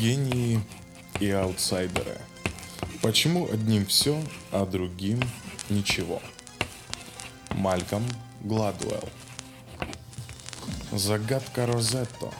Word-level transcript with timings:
Гении 0.00 0.58
и 1.20 1.30
аутсайдеры. 1.30 2.16
Почему 3.02 3.50
одним 3.52 3.84
все, 3.84 4.18
а 4.50 4.64
другим 4.64 5.20
ничего? 5.68 6.22
Мальком 7.50 8.02
Гладуэлл. 8.40 9.06
Загадка 10.90 11.66
Розетто. 11.66 12.32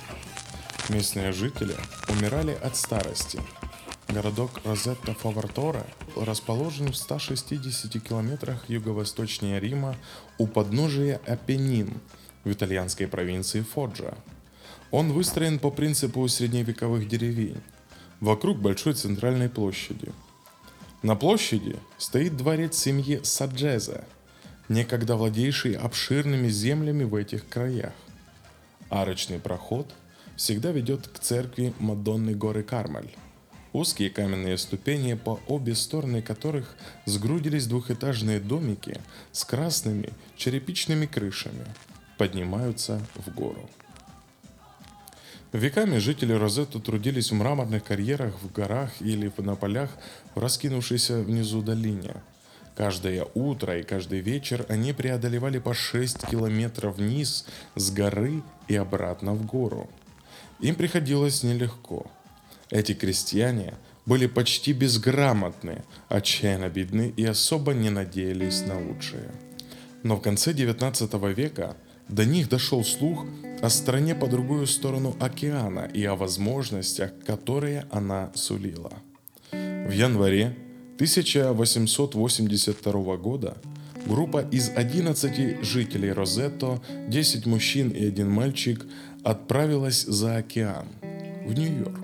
Местные 0.89 1.33
жители 1.33 1.77
умирали 2.09 2.53
от 2.53 2.77
старости. 2.77 3.39
Городок 4.09 4.53
Розетто 4.65 5.13
Фаворторе 5.13 5.85
расположен 6.17 6.91
в 6.93 6.97
160 6.97 8.03
километрах 8.03 8.71
юго-восточнее 8.71 9.61
Рима 9.61 9.97
у 10.39 10.47
подножия 10.47 11.21
Апеннин 11.27 12.01
в 12.43 12.51
итальянской 12.51 13.07
провинции 13.07 13.61
Фоджа. 13.61 14.15
Он 14.91 15.13
выстроен 15.13 15.59
по 15.59 15.71
принципу 15.71 16.27
средневековых 16.27 17.09
деревень, 17.09 17.61
вокруг 18.21 18.59
большой 18.59 18.95
центральной 18.95 19.49
площади. 19.49 20.13
На 21.03 21.15
площади 21.15 21.77
стоит 21.97 22.37
дворец 22.37 22.77
семьи 22.77 23.21
Саджезе, 23.23 24.05
некогда 24.69 25.17
владейший 25.17 25.75
обширными 25.75 26.49
землями 26.49 27.05
в 27.05 27.15
этих 27.15 27.49
краях. 27.49 27.93
Арочный 28.89 29.39
проход 29.39 29.95
всегда 30.37 30.73
ведет 30.73 31.07
к 31.07 31.21
церкви 31.21 31.73
Мадонны 31.79 32.35
горы 32.35 32.63
Кармель. 32.65 33.15
Узкие 33.73 34.11
каменные 34.11 34.59
ступени, 34.59 35.15
по 35.15 35.39
обе 35.47 35.77
стороны 35.77 36.23
которых 36.23 36.75
сгрудились 37.07 37.67
двухэтажные 37.67 38.41
домики 38.41 39.01
с 39.31 39.45
красными 39.45 40.11
черепичными 40.37 41.07
крышами, 41.07 41.65
поднимаются 42.19 43.01
в 43.15 43.33
гору. 43.33 43.71
Веками 45.53 45.99
жители 45.99 46.33
Розетто 46.33 46.79
трудились 46.79 47.33
в 47.33 47.35
мраморных 47.35 47.83
карьерах 47.83 48.35
в 48.41 48.53
горах 48.53 48.91
или 49.01 49.33
на 49.39 49.57
полях 49.57 49.91
в 50.35 50.39
раскинувшейся 50.39 51.23
внизу 51.23 51.61
долине. 51.61 52.15
Каждое 52.77 53.27
утро 53.35 53.79
и 53.79 53.83
каждый 53.83 54.21
вечер 54.21 54.65
они 54.69 54.93
преодолевали 54.93 55.59
по 55.59 55.75
6 55.75 56.29
километров 56.29 56.97
вниз 56.97 57.47
с 57.75 57.91
горы 57.91 58.43
и 58.69 58.77
обратно 58.77 59.35
в 59.35 59.45
гору. 59.45 59.91
Им 60.61 60.77
приходилось 60.77 61.43
нелегко. 61.43 62.07
Эти 62.71 62.95
крестьяне 62.95 63.75
были 64.07 64.27
почти 64.27 64.73
безграмотны, 64.73 65.83
отчаянно 66.09 66.69
бедны 66.69 67.13
и 67.17 67.25
особо 67.25 67.75
не 67.75 67.91
надеялись 67.91 68.63
на 68.63 68.79
лучшее. 68.79 69.31
Но 70.05 70.17
в 70.17 70.23
конце 70.23 70.55
19 70.55 71.13
века 71.37 71.77
до 72.11 72.25
них 72.25 72.49
дошел 72.49 72.85
слух 72.85 73.27
о 73.63 73.71
стране 73.71 74.15
по 74.15 74.27
другую 74.27 74.67
сторону 74.67 75.15
океана 75.21 75.89
и 75.93 76.05
о 76.05 76.17
возможностях, 76.17 77.13
которые 77.25 77.87
она 77.91 78.33
сулила. 78.35 78.93
В 79.53 79.91
январе 79.91 80.57
1882 80.97 83.17
года 83.17 83.57
группа 84.07 84.41
из 84.51 84.71
11 84.75 85.65
жителей 85.65 86.13
Розетто, 86.13 86.81
10 87.09 87.47
мужчин 87.47 87.91
и 87.91 88.07
один 88.07 88.31
мальчик 88.31 88.87
отправилась 89.23 90.03
за 90.03 90.37
океан, 90.37 90.89
в 91.47 91.53
Нью-Йорк. 91.53 92.01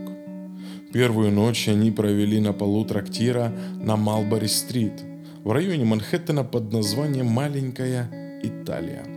Первую 0.93 1.33
ночь 1.33 1.69
они 1.69 1.91
провели 1.91 2.41
на 2.41 2.53
полу 2.53 2.85
трактира 2.85 3.53
на 3.75 3.97
Малбори-стрит, 3.97 5.03
в 5.43 5.53
районе 5.53 5.85
Манхэттена 5.85 6.45
под 6.45 6.73
названием 6.73 7.27
«Маленькая 7.27 8.41
Италия». 8.43 9.16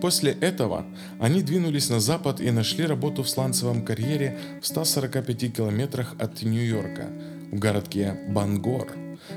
После 0.00 0.32
этого 0.32 0.86
они 1.18 1.42
двинулись 1.42 1.90
на 1.90 2.00
запад 2.00 2.40
и 2.40 2.50
нашли 2.50 2.86
работу 2.86 3.22
в 3.22 3.28
сланцевом 3.28 3.84
карьере 3.84 4.38
в 4.62 4.66
145 4.66 5.54
километрах 5.54 6.14
от 6.18 6.42
Нью-Йорка, 6.42 7.08
в 7.52 7.58
городке 7.58 8.18
Бангор, 8.28 8.88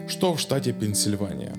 что 0.08 0.34
в 0.34 0.40
штате 0.40 0.74
Пенсильвания. 0.74 1.54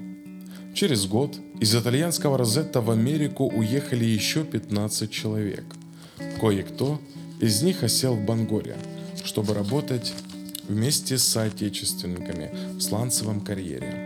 Через 0.75 1.06
год 1.06 1.39
из 1.61 1.75
итальянского 1.75 2.37
Розетта 2.37 2.81
в 2.81 2.91
Америку 2.91 3.47
уехали 3.47 4.05
еще 4.05 4.43
15 4.45 5.11
человек. 5.11 5.65
Кое-кто 6.41 7.01
из 7.41 7.62
них 7.62 7.83
осел 7.84 8.17
в 8.17 8.25
Бангоре, 8.25 8.77
чтобы 9.25 9.55
работать 9.55 10.12
вместе 10.69 11.19
с 11.19 11.25
соотечественниками 11.25 12.51
в 12.77 12.81
сланцевом 12.81 13.41
карьере. 13.41 14.03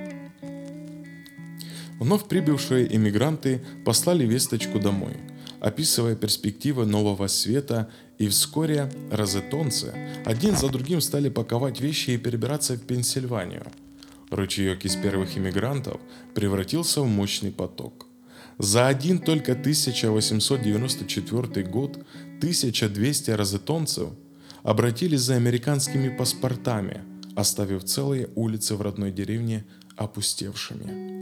Вновь 1.98 2.28
прибывшие 2.28 2.94
иммигранты 2.94 3.60
послали 3.84 4.24
весточку 4.24 4.78
домой, 4.78 5.16
описывая 5.60 6.14
перспективы 6.14 6.86
нового 6.86 7.26
света, 7.26 7.90
и 8.18 8.28
вскоре 8.28 8.88
розетонцы 9.10 9.92
один 10.24 10.56
за 10.56 10.68
другим 10.68 11.00
стали 11.00 11.28
паковать 11.28 11.80
вещи 11.80 12.10
и 12.10 12.18
перебираться 12.18 12.74
в 12.74 12.80
Пенсильванию. 12.80 13.66
Ручеек 14.30 14.84
из 14.84 14.94
первых 14.96 15.38
иммигрантов 15.38 15.98
превратился 16.34 17.00
в 17.00 17.06
мощный 17.06 17.50
поток. 17.50 18.06
За 18.58 18.88
один 18.88 19.20
только 19.20 19.52
1894 19.52 21.64
год 21.64 21.96
1200 22.38 23.30
розетонцев 23.30 24.10
обратились 24.62 25.20
за 25.20 25.36
американскими 25.36 26.08
паспортами, 26.08 27.02
оставив 27.36 27.84
целые 27.84 28.28
улицы 28.34 28.74
в 28.74 28.82
родной 28.82 29.12
деревне 29.12 29.64
опустевшими. 29.98 31.18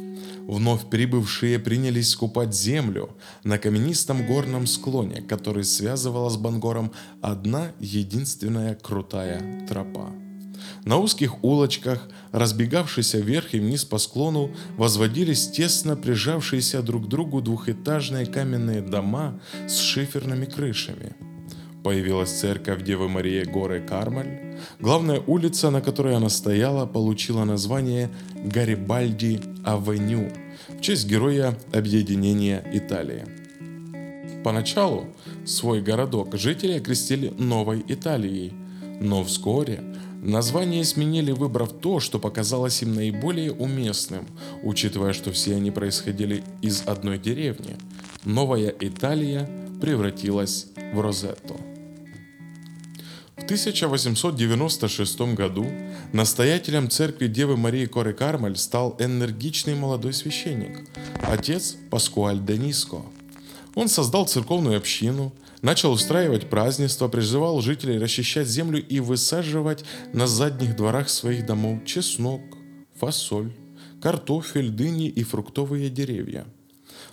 Вновь 0.47 0.89
прибывшие 0.89 1.59
принялись 1.59 2.11
скупать 2.11 2.55
землю 2.55 3.17
на 3.43 3.59
каменистом 3.59 4.27
горном 4.27 4.67
склоне, 4.67 5.23
который 5.23 5.65
связывала 5.65 6.31
с 6.31 6.37
Бангором 6.37 6.93
одна 7.21 7.73
единственная 7.81 8.77
крутая 8.77 9.67
тропа. 9.67 10.13
На 10.85 10.99
узких 10.99 11.43
улочках, 11.43 12.09
разбегавшиеся 12.31 13.19
вверх 13.19 13.55
и 13.55 13.61
вниз 13.61 13.85
по 13.85 13.99
склону, 13.99 14.53
возводились 14.77 15.51
тесно 15.51 15.97
прижавшиеся 15.97 16.81
друг 16.83 17.07
к 17.07 17.09
другу 17.09 17.43
двухэтажные 17.43 18.27
каменные 18.27 18.83
дома 18.83 19.41
с 19.67 19.79
шиферными 19.79 20.45
крышами. 20.45 21.17
Появилась 21.87 22.33
церковь 22.33 22.83
Девы 22.83 23.09
Марии 23.09 23.45
горы 23.45 23.81
Кармель, 23.81 24.59
Главная 24.81 25.23
улица, 25.25 25.71
на 25.71 25.81
которой 25.81 26.17
она 26.17 26.29
стояла, 26.31 26.85
получила 26.85 27.45
название 27.45 28.11
Гарибальди 28.35 29.41
Авеню 29.65 30.33
в 30.69 30.81
честь 30.81 31.07
героя 31.07 31.57
объединения 31.73 32.69
Италии. 32.73 33.25
Поначалу 34.43 35.07
свой 35.45 35.81
городок 35.81 36.35
жители 36.35 36.73
окрестили 36.73 37.33
Новой 37.39 37.85
Италией, 37.87 38.53
но 39.01 39.23
вскоре 39.23 39.81
название 40.21 40.83
сменили, 40.83 41.31
выбрав 41.31 41.73
то, 41.73 42.01
что 42.01 42.19
показалось 42.19 42.83
им 42.83 42.97
наиболее 42.97 43.53
уместным, 43.53 44.27
учитывая, 44.65 45.13
что 45.13 45.31
все 45.31 45.55
они 45.55 45.71
происходили 45.71 46.43
из 46.63 46.83
одной 46.85 47.21
деревни. 47.21 47.77
Новая 48.25 48.75
Италия 48.81 49.49
превратилась 49.81 50.67
в 50.93 51.01
Розетто. 51.01 51.55
1896 53.47 55.21
году 55.35 55.67
настоятелем 56.13 56.91
церкви 56.91 57.29
Девы 57.29 57.57
Марии 57.57 57.87
Коры 57.87 58.13
Кармель 58.13 58.57
стал 58.57 58.97
энергичный 58.99 59.77
молодой 59.77 60.15
священник, 60.15 60.85
отец 61.23 61.77
Паскуаль 61.89 62.45
Дениско. 62.45 63.03
Он 63.77 63.89
создал 63.89 64.27
церковную 64.27 64.77
общину, 64.77 65.33
начал 65.63 65.93
устраивать 65.93 66.51
празднества, 66.51 67.07
призывал 67.07 67.61
жителей 67.61 68.01
расчищать 68.01 68.49
землю 68.49 68.85
и 68.85 68.99
высаживать 68.99 69.85
на 70.13 70.27
задних 70.27 70.75
дворах 70.75 71.09
своих 71.09 71.47
домов 71.47 71.85
чеснок, 71.87 72.41
фасоль, 72.97 73.53
картофель, 74.03 74.71
дыни 74.71 75.07
и 75.09 75.23
фруктовые 75.23 75.89
деревья. 75.89 76.47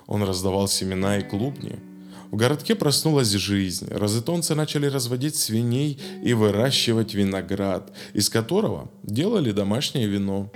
Он 0.08 0.24
раздавал 0.24 0.66
семена 0.66 1.18
и 1.18 1.22
клубни– 1.22 1.78
в 2.34 2.36
городке 2.36 2.74
проснулась 2.74 3.30
жизнь. 3.30 3.86
Розетонцы 3.88 4.56
начали 4.56 4.86
разводить 4.86 5.36
свиней 5.36 6.00
и 6.24 6.32
выращивать 6.32 7.14
виноград, 7.14 7.92
из 8.12 8.28
которого 8.28 8.90
делали 9.04 9.52
домашнее 9.52 10.08
вино. 10.08 10.50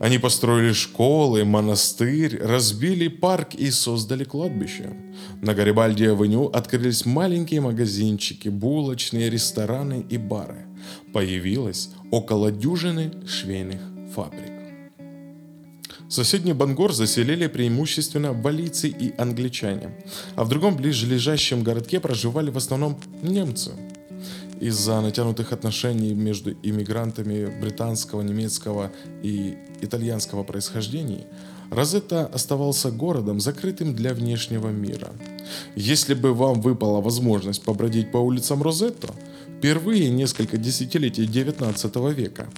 Они 0.00 0.18
построили 0.18 0.72
школы, 0.72 1.44
монастырь, 1.44 2.36
разбили 2.42 3.06
парк 3.06 3.54
и 3.54 3.70
создали 3.70 4.24
кладбище. 4.24 4.90
На 5.40 5.54
Гарибальди-авеню 5.54 6.46
открылись 6.46 7.06
маленькие 7.06 7.60
магазинчики, 7.60 8.48
булочные, 8.48 9.30
рестораны 9.30 10.04
и 10.10 10.18
бары. 10.18 10.66
Появилось 11.12 11.90
около 12.10 12.50
дюжины 12.50 13.12
швейных 13.24 13.80
фабрик. 14.12 14.63
Соседний 16.14 16.52
Бангор 16.52 16.92
заселили 16.92 17.48
преимущественно 17.48 18.32
валийцы 18.32 18.86
и 18.88 19.12
англичане, 19.18 19.90
а 20.36 20.44
в 20.44 20.48
другом 20.48 20.76
ближайшем 20.76 21.64
городке 21.64 21.98
проживали 21.98 22.50
в 22.50 22.56
основном 22.56 23.00
немцы. 23.22 23.72
Из-за 24.60 25.00
натянутых 25.00 25.52
отношений 25.52 26.14
между 26.14 26.52
иммигрантами 26.62 27.46
британского, 27.60 28.22
немецкого 28.22 28.92
и 29.24 29.58
итальянского 29.80 30.44
происхождений, 30.44 31.26
Розетта 31.72 32.26
оставался 32.26 32.92
городом, 32.92 33.40
закрытым 33.40 33.96
для 33.96 34.14
внешнего 34.14 34.68
мира. 34.68 35.10
Если 35.74 36.14
бы 36.14 36.32
вам 36.32 36.60
выпала 36.60 37.00
возможность 37.00 37.64
побродить 37.64 38.12
по 38.12 38.18
улицам 38.18 38.62
Розетто, 38.62 39.12
впервые 39.58 40.10
несколько 40.10 40.58
десятилетий 40.58 41.26
19 41.26 41.96
века, 42.16 42.48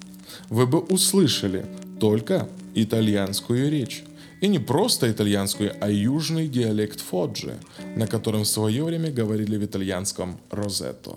вы 0.50 0.66
бы 0.66 0.80
услышали 0.80 1.64
только 1.98 2.50
итальянскую 2.76 3.70
речь. 3.70 4.05
И 4.43 4.49
не 4.49 4.58
просто 4.58 5.11
итальянскую, 5.11 5.75
а 5.81 5.90
южный 5.90 6.46
диалект 6.46 7.00
Фоджи, 7.00 7.58
на 7.96 8.06
котором 8.06 8.43
в 8.43 8.49
свое 8.49 8.84
время 8.84 9.11
говорили 9.11 9.56
в 9.56 9.64
итальянском 9.64 10.38
Розетто. 10.50 11.17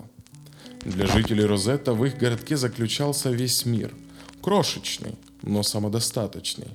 Для 0.84 1.06
жителей 1.06 1.44
Розетта 1.44 1.92
в 1.92 2.04
их 2.06 2.16
городке 2.16 2.56
заключался 2.56 3.30
весь 3.30 3.66
мир. 3.66 3.94
Крошечный, 4.40 5.16
но 5.42 5.62
самодостаточный. 5.62 6.68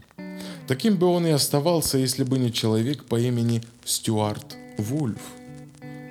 Таким 0.68 0.98
бы 0.98 1.08
он 1.08 1.26
и 1.26 1.32
оставался, 1.32 1.98
если 1.98 2.24
бы 2.24 2.38
не 2.38 2.54
человек 2.54 3.06
по 3.06 3.20
имени 3.20 3.64
Стюарт 3.84 4.56
Вульф. 4.78 5.22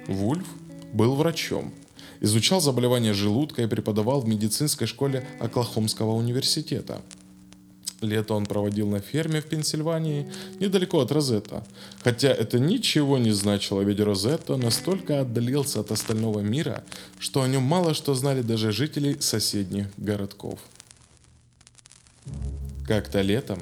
Вульф 0.09 0.49
был 0.93 1.15
врачом, 1.15 1.73
изучал 2.21 2.61
заболевания 2.61 3.15
желудка 3.15 3.62
и 3.62 3.69
преподавал 3.69 4.21
в 4.21 4.29
медицинской 4.29 4.88
школе 4.88 5.25
Оклахомского 5.38 6.12
университета– 6.12 7.00
Лето 8.04 8.34
он 8.34 8.46
проводил 8.46 8.88
на 8.88 9.00
ферме 9.00 9.40
в 9.40 9.46
Пенсильвании, 9.46 10.30
недалеко 10.60 11.00
от 11.00 11.12
Розетта. 11.12 11.66
Хотя 12.02 12.28
это 12.28 12.58
ничего 12.58 13.18
не 13.18 13.32
значило, 13.32 13.80
ведь 13.80 14.00
Розетто 14.00 14.56
настолько 14.56 15.20
отдалился 15.20 15.80
от 15.80 15.90
остального 15.90 16.40
мира, 16.40 16.84
что 17.18 17.42
о 17.42 17.48
нем 17.48 17.62
мало 17.62 17.94
что 17.94 18.14
знали 18.14 18.42
даже 18.42 18.72
жители 18.72 19.16
соседних 19.20 19.86
городков. 19.96 20.60
Как-то 22.86 23.22
летом, 23.22 23.58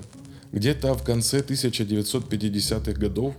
где-то 0.52 0.94
в 0.94 1.02
конце 1.04 1.40
1950-х 1.40 2.92
годов, 2.92 3.34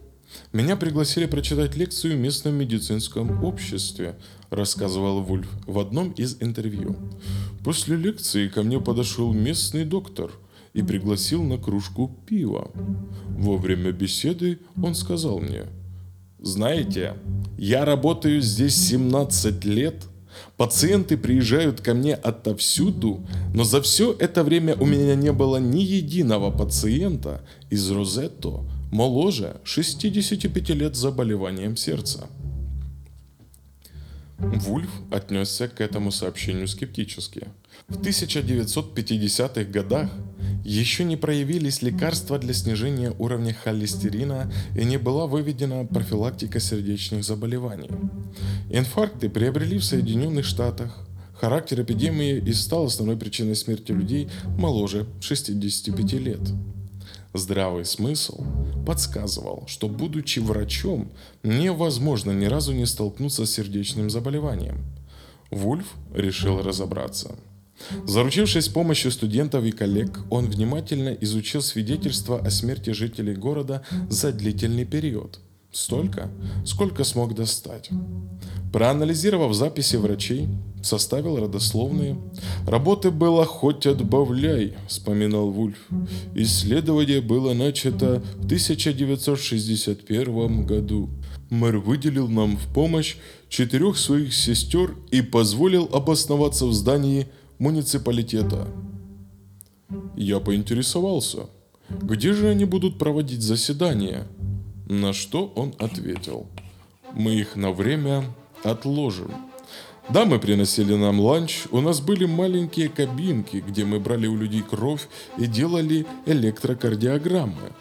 меня 0.52 0.76
пригласили 0.76 1.26
прочитать 1.26 1.76
лекцию 1.76 2.16
в 2.16 2.20
местном 2.20 2.56
медицинском 2.56 3.44
обществе, 3.44 4.16
рассказывал 4.50 5.22
Вульф 5.22 5.48
в 5.68 5.78
одном 5.78 6.12
из 6.12 6.38
интервью. 6.42 6.96
После 7.64 7.96
лекции 7.96 8.48
ко 8.48 8.64
мне 8.64 8.80
подошел 8.80 9.32
местный 9.34 9.86
доктор– 9.86 10.32
и 10.74 10.82
пригласил 10.82 11.44
на 11.44 11.58
кружку 11.58 12.12
пива. 12.26 12.72
Во 13.30 13.58
время 13.58 13.92
беседы 13.92 14.60
он 14.82 14.96
сказал 14.96 15.40
мне, 15.40 15.64
«Знаете, 16.40 17.14
я 17.58 17.86
работаю 17.86 18.42
здесь 18.42 18.76
17 18.76 19.64
лет, 19.66 20.04
пациенты 20.58 21.16
приезжают 21.16 21.82
ко 21.82 21.94
мне 21.94 22.16
отовсюду, 22.16 23.26
но 23.54 23.64
за 23.64 23.82
все 23.82 24.16
это 24.18 24.44
время 24.44 24.76
у 24.76 24.86
меня 24.86 25.16
не 25.16 25.32
было 25.32 25.58
ни 25.58 25.82
единого 25.82 26.52
пациента 26.52 27.42
из 27.70 27.90
Розетто 27.92 28.62
моложе 28.92 29.58
65 29.64 30.70
лет 30.70 30.96
с 30.96 31.00
заболеванием 31.00 31.78
сердца». 31.78 32.28
Вульф 34.44 34.90
отнесся 35.12 35.68
к 35.68 35.82
этому 35.82 36.12
сообщению 36.12 36.68
скептически. 36.68 37.48
В 37.88 38.00
1950-х 38.00 39.64
годах 39.66 40.10
еще 40.64 41.04
не 41.04 41.18
проявились 41.18 41.82
лекарства 41.82 42.40
для 42.40 42.54
снижения 42.54 43.14
уровня 43.20 43.54
холестерина 43.54 44.52
и 44.78 44.86
не 44.86 44.98
была 44.98 45.28
выведена 45.28 45.86
профилактика 45.86 46.60
сердечных 46.60 47.24
заболеваний. 47.24 47.90
Инфаркты 48.70 49.30
приобрели 49.30 49.78
в 49.78 49.84
Соединенных 49.84 50.46
Штатах. 50.46 51.08
Характер 51.40 51.82
эпидемии 51.82 52.38
и 52.38 52.54
стал 52.54 52.86
основной 52.86 53.18
причиной 53.18 53.56
смерти 53.56 53.92
людей 53.92 54.30
моложе 54.58 55.06
65 55.20 56.14
лет. 56.14 56.40
Здравый 57.34 57.86
смысл 57.86 58.44
подсказывал, 58.86 59.64
что 59.68 59.88
будучи 59.88 60.40
врачом, 60.40 61.12
невозможно 61.44 62.32
ни 62.32 62.46
разу 62.46 62.74
не 62.74 62.86
столкнуться 62.86 63.46
с 63.46 63.52
сердечным 63.52 64.10
заболеванием. 64.10 64.84
Вульф 65.52 65.88
решил 66.14 66.62
разобраться– 66.62 67.36
Заручившись 68.06 68.70
помощью 68.70 69.12
студентов 69.12 69.64
и 69.66 69.72
коллег, 69.72 70.20
он 70.30 70.46
внимательно 70.48 71.10
изучил 71.10 71.62
свидетельства 71.62 72.40
о 72.40 72.50
смерти 72.50 72.92
жителей 72.92 73.36
города 73.36 73.84
за 74.10 74.32
длительный 74.32 74.86
период. 74.86 75.40
Столько, 75.72 76.30
сколько 76.66 77.04
смог 77.04 77.34
достать. 77.34 77.90
Проанализировав 78.72 79.54
записи 79.54 79.96
врачей, 79.96 80.48
составил 80.84 81.38
родословные. 81.38 82.18
«Работы 82.68 83.12
было 83.12 83.46
хоть 83.46 83.88
отбавляй»,— 83.88 84.74
вспоминал 84.88 85.50
Вульф. 85.50 85.78
«Исследование 86.36 87.22
было 87.22 87.54
начато 87.54 88.22
в 88.38 88.46
1961 88.46 90.66
году. 90.66 91.10
Мэр 91.50 91.78
выделил 91.78 92.28
нам 92.28 92.58
в 92.58 92.74
помощь 92.74 93.16
четырех 93.50 93.98
своих 93.98 94.34
сестер 94.34 94.96
и 95.12 95.22
позволил 95.22 95.90
обосноваться 95.92 96.66
в 96.66 96.74
здании 96.74 97.28
муниципалитета. 97.60 98.68
Я 100.16 100.40
поинтересовался, 100.40 101.48
где 101.90 102.34
же 102.34 102.50
они 102.50 102.66
будут 102.66 102.98
проводить 102.98 103.42
заседания, 103.42 104.28
на 104.88 105.14
что 105.14 105.52
он 105.56 105.74
ответил, 105.80 106.48
мы 107.14 107.36
их 107.36 107.56
на 107.56 107.72
время 107.72 108.26
отложим. 108.64 109.32
Да, 110.10 110.26
мы 110.26 110.38
приносили 110.40 110.96
нам 110.96 111.20
ланч, 111.20 111.64
у 111.72 111.80
нас 111.80 112.02
были 112.02 112.26
маленькие 112.26 112.90
кабинки, 112.90 113.64
где 113.66 113.86
мы 113.86 114.00
брали 114.00 114.28
у 114.28 114.36
людей 114.36 114.62
кровь 114.62 115.08
и 115.38 115.48
делали 115.48 116.06
электрокардиограммы. 116.26 117.72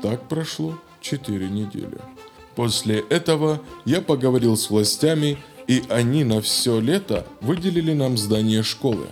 Так 0.00 0.28
прошло 0.28 0.78
4 1.00 1.48
недели. 1.48 1.98
После 2.54 3.00
этого 3.10 3.60
я 3.84 4.00
поговорил 4.00 4.56
с 4.56 4.70
властями 4.70 5.38
и 5.66 5.82
они 5.88 6.24
на 6.24 6.40
все 6.40 6.80
лето 6.80 7.26
выделили 7.40 7.92
нам 7.92 8.16
здание 8.16 8.62
школы. 8.62 9.08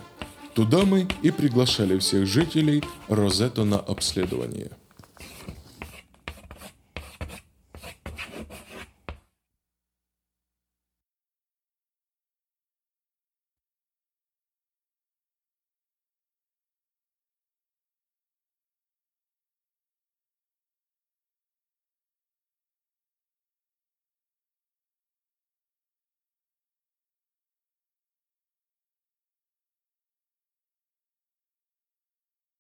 Туда 0.55 0.85
мы 0.85 1.09
и 1.23 1.31
приглашали 1.33 1.99
всех 1.99 2.27
жителей 2.27 2.85
Розетто 3.09 3.65
на 3.65 3.79
обследование. 3.79 4.71